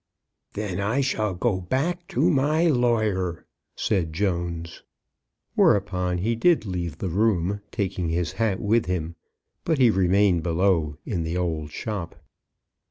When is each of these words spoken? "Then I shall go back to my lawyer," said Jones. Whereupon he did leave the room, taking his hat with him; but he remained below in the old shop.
"Then 0.53 0.79
I 0.79 1.01
shall 1.01 1.35
go 1.35 1.59
back 1.61 2.07
to 2.07 2.31
my 2.31 2.65
lawyer," 2.65 3.45
said 3.75 4.13
Jones. 4.13 4.81
Whereupon 5.53 6.17
he 6.17 6.35
did 6.35 6.65
leave 6.65 6.97
the 6.97 7.07
room, 7.07 7.61
taking 7.69 8.09
his 8.09 8.31
hat 8.31 8.59
with 8.59 8.87
him; 8.87 9.15
but 9.63 9.77
he 9.77 9.91
remained 9.91 10.41
below 10.41 10.97
in 11.05 11.21
the 11.21 11.37
old 11.37 11.69
shop. 11.69 12.15